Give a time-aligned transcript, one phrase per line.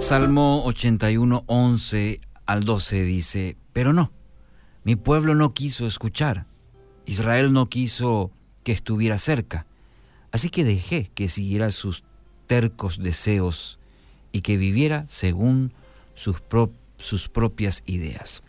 [0.00, 4.12] Salmo 81, 11 al 12 dice, pero no,
[4.84, 6.46] mi pueblo no quiso escuchar,
[7.04, 8.30] Israel no quiso
[8.62, 9.66] que estuviera cerca,
[10.30, 12.04] así que dejé que siguiera sus
[12.46, 13.80] tercos deseos
[14.30, 15.74] y que viviera según
[16.14, 16.36] sus,
[16.96, 18.42] sus propias ideas.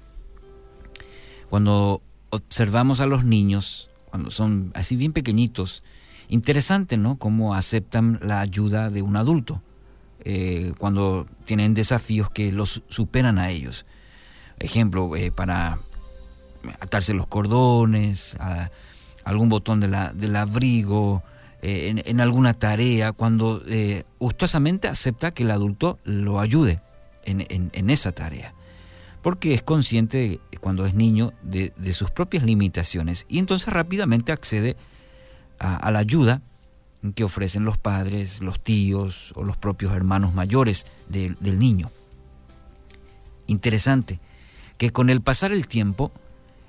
[1.50, 5.84] Cuando observamos a los niños, cuando son así bien pequeñitos,
[6.30, 7.18] interesante, ¿no?
[7.18, 9.62] Cómo aceptan la ayuda de un adulto
[10.26, 13.86] eh, cuando tienen desafíos que los superan a ellos.
[14.60, 15.80] Ejemplo, eh, para
[16.80, 18.36] atarse los cordones,
[19.24, 21.24] algún botón de la, del abrigo,
[21.62, 23.62] eh, en, alguna tarea, cuando
[24.20, 26.82] gustosamente acepta que el adulto lo ayude
[27.26, 28.54] en esa tarea
[29.22, 34.78] porque es consciente cuando es niño de, sus propias limitaciones y entonces rápidamente accede
[35.60, 36.42] a, la ayuda
[37.16, 41.92] que ofrecen los padres, los tíos o los propios hermanos mayores del niño.
[43.48, 44.20] Interesante
[44.78, 46.12] que con el pasar el tiempo,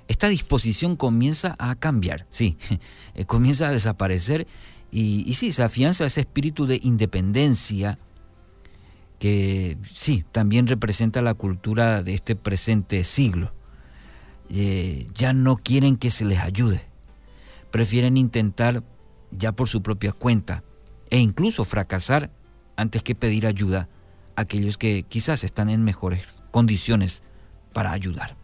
[0.07, 2.57] esta disposición comienza a cambiar, sí,
[3.25, 4.47] comienza a desaparecer
[4.91, 7.97] y, y sí, se afianza ese espíritu de independencia,
[9.17, 13.53] que sí, también representa la cultura de este presente siglo.
[14.49, 16.81] Eh, ya no quieren que se les ayude,
[17.71, 18.83] prefieren intentar
[19.31, 20.63] ya por su propia cuenta
[21.09, 22.31] e incluso fracasar
[22.75, 23.89] antes que pedir ayuda
[24.35, 27.23] a aquellos que quizás están en mejores condiciones
[27.73, 28.35] para ayudar.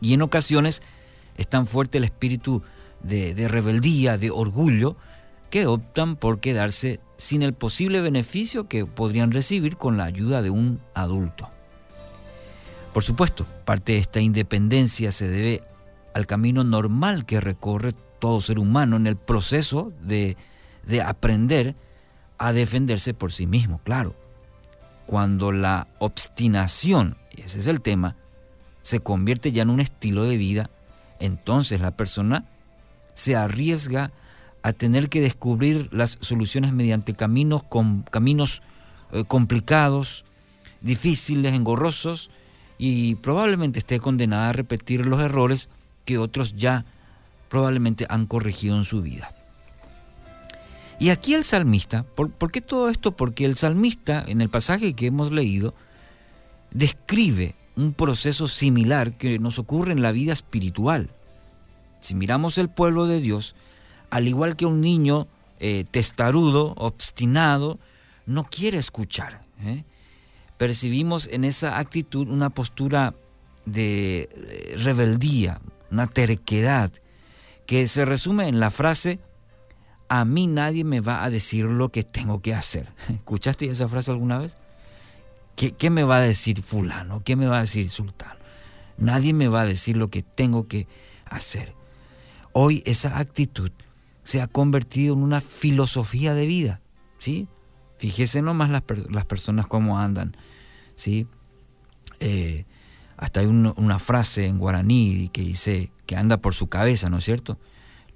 [0.00, 0.82] Y en ocasiones
[1.36, 2.62] es tan fuerte el espíritu
[3.02, 4.96] de, de rebeldía, de orgullo,
[5.50, 10.50] que optan por quedarse sin el posible beneficio que podrían recibir con la ayuda de
[10.50, 11.50] un adulto.
[12.92, 15.62] Por supuesto, parte de esta independencia se debe
[16.14, 17.92] al camino normal que recorre
[18.22, 20.36] todo ser humano en el proceso de,
[21.04, 21.74] aprender
[22.38, 24.14] a defenderse por sí mismo, claro.
[25.06, 28.14] Cuando la obstinación, ese es el tema,
[28.82, 30.70] se convierte ya en un estilo de vida,
[31.18, 32.44] entonces la persona
[33.14, 34.12] se arriesga
[34.62, 37.64] a tener que descubrir las soluciones mediante caminos,
[38.12, 38.62] caminos
[39.10, 40.24] eh, complicados,
[40.80, 42.30] difíciles, engorrosos,
[42.78, 45.68] y probablemente esté condenada a repetir los errores
[46.04, 46.84] que otros ya
[47.52, 49.34] probablemente han corregido en su vida.
[50.98, 53.12] Y aquí el salmista, ¿por, ¿por, qué todo esto?
[53.12, 55.74] Porque el salmista, en el pasaje que hemos leído,
[56.70, 61.10] describe un proceso similar que nos ocurre en la vida espiritual.
[62.00, 63.54] Si miramos el pueblo de Dios,
[64.08, 65.26] al igual que un niño
[65.60, 67.78] eh, testarudo, obstinado,
[68.24, 69.44] no quiere escuchar.
[69.62, 69.84] ¿eh?
[70.56, 73.14] Percibimos en esa actitud una postura
[73.66, 76.90] de eh, rebeldía, una terquedad,
[77.72, 79.18] que se resume en la frase,
[80.10, 82.92] a mí nadie me va a decir lo que tengo que hacer.
[83.08, 84.58] ¿Escuchaste esa frase alguna vez?
[85.56, 87.24] ¿Qué, ¿Qué, me va a decir fulano?
[87.24, 88.38] ¿Qué me va a decir sultano?
[88.98, 90.86] Nadie me va a decir lo que tengo que
[91.24, 91.72] hacer.
[92.52, 93.72] Hoy esa actitud
[94.22, 96.82] se ha convertido en una filosofía de vida,
[97.18, 97.48] ¿sí?
[97.96, 100.36] Fíjese nomás las, las personas cómo andan,
[100.94, 101.26] ¿sí?
[102.20, 102.66] Eh,
[103.22, 107.24] hasta hay una frase en guaraní que dice que anda por su cabeza, ¿no es
[107.24, 107.56] cierto?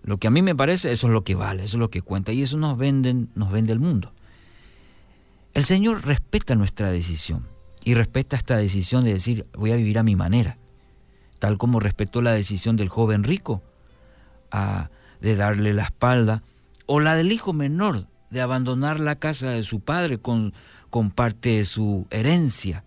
[0.03, 2.03] Lo que a mí me parece, eso es lo que vale, eso es lo que
[2.03, 4.12] cuenta, y eso nos, venden, nos vende el mundo.
[5.55, 7.47] El Señor respeta nuestra decisión
[7.84, 10.59] y respeta esta decisión de decir, voy a vivir a mi manera,
[11.38, 13.62] tal como respetó la decisión del joven rico
[14.50, 14.91] a
[15.21, 16.43] de darle la espalda,
[16.87, 20.53] o la del hijo menor de abandonar la casa de su padre con,
[20.91, 22.83] con parte de su herencia.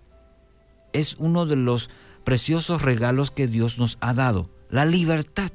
[0.92, 1.90] Es uno de los
[2.24, 5.52] preciosos regalos que Dios nos ha dado, la libertad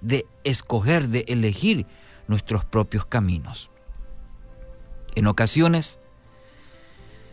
[0.00, 1.86] de escoger, de elegir
[2.28, 3.70] nuestros propios caminos.
[5.14, 5.98] En ocasiones,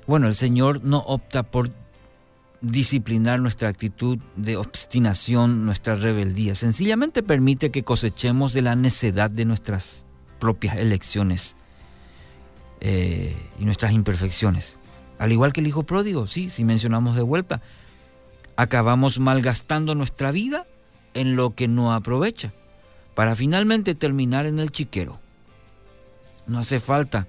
[0.07, 1.71] bueno, el Señor no opta por
[2.61, 6.55] disciplinar nuestra actitud de obstinación, nuestra rebeldía.
[6.55, 10.05] Sencillamente permite que cosechemos de la necedad de nuestras
[10.39, 11.57] propias elecciones
[12.79, 14.80] eh, y nuestras imperfecciones.
[15.19, 17.62] Al igual que el hijo pródigo, sí, si mencionamos de vuelta,
[18.55, 20.65] acabamos malgastando nuestra vida
[21.13, 22.53] en lo que no aprovecha,
[23.15, 25.19] para finalmente terminar en el chiquero.
[26.47, 27.27] No hace falta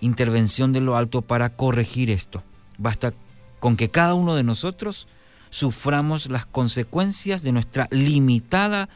[0.00, 2.42] intervención de lo alto para corregir esto.
[2.76, 3.12] Basta
[3.58, 5.08] con que cada uno de nosotros
[5.50, 8.88] suframos las consecuencias de nuestra limitada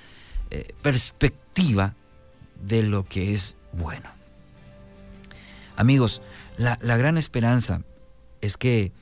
[0.50, 1.94] eh, perspectiva
[2.62, 4.08] de lo que es bueno.
[5.76, 6.22] Amigos,
[6.58, 7.82] la, gran esperanza
[8.40, 8.92] es que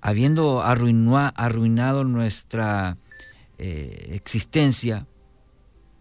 [0.00, 2.96] habiendo arruinado nuestra
[3.58, 5.06] eh, existencia,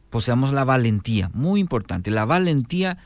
[0.09, 2.97] poseamos la valentía, muy importante, la valentía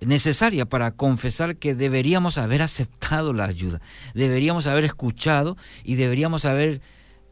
[0.00, 3.80] necesaria para confesar que deberíamos haber aceptado la ayuda,
[4.14, 6.80] deberíamos haber escuchado y deberíamos haber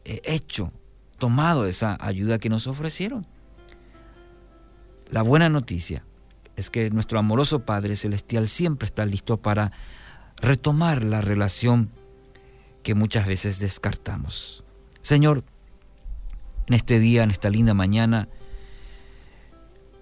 [0.05, 0.71] eh, hecho,
[1.17, 3.27] tomado esa ayuda que nos ofrecieron.
[5.09, 6.05] La buena noticia
[6.55, 9.71] es que nuestro amoroso Padre Celestial siempre está listo para
[10.37, 11.89] retomar la relación
[12.83, 14.63] que muchas veces descartamos.
[15.01, 15.43] Señor,
[16.67, 18.29] en este día, en esta linda mañana,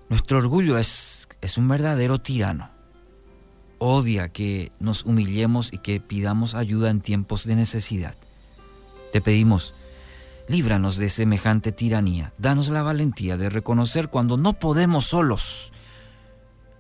[0.10, 2.70] nuestro orgullo es, es un verdadero tirano.
[3.80, 8.16] Odia que nos humillemos y que pidamos ayuda en tiempos de necesidad.
[9.12, 9.74] Te pedimos,
[10.48, 12.34] líbranos de semejante tiranía.
[12.38, 15.72] Danos la valentía de reconocer cuando no podemos solos,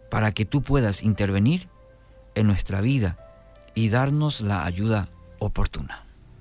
[0.09, 1.69] para que tú puedas intervenir
[2.35, 3.17] en nuestra vida
[3.75, 5.09] y darnos la ayuda
[5.39, 6.06] oportuna.